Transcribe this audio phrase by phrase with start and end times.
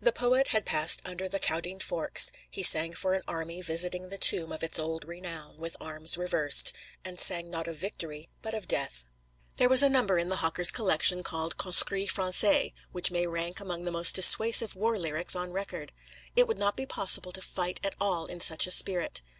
[0.00, 4.16] The poet had passed under the Caudine Forks; he sang for an army visiting the
[4.16, 6.72] tomb of its old renown, with arms reversed;
[7.04, 9.04] and sang not of victory, but of death.
[9.56, 13.82] There was a number in the hawker's collection called 'Conscrits Français,' which may rank among
[13.82, 15.90] the most dissuasive war lyrics on record.
[16.36, 19.20] It would not be possible to fight at all in such a spirit.